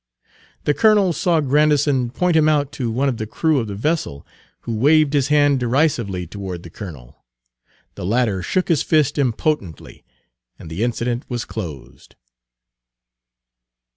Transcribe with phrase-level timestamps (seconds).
[0.63, 4.25] The colonel saw Grandison point him out to one of the crew of the vessel,
[4.61, 7.23] who waved his hand derisively toward the colonel.
[7.93, 10.03] The latter shook his fist impotently
[10.57, 12.15] and the incident was closed.